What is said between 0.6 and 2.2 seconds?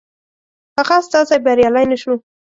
هغه استازی بریالی نه شو.